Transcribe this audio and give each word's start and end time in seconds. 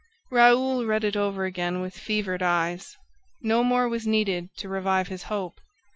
Raoul 0.31 0.87
read 0.87 1.03
it 1.03 1.15
over 1.15 1.45
again 1.45 1.79
with 1.79 1.95
fevered 1.95 2.41
eyes. 2.41 2.97
No 3.39 3.63
more 3.63 3.87
was 3.87 4.07
needed 4.07 4.49
to 4.57 4.67
revive 4.67 5.09
his 5.09 5.21
hope. 5.29 5.61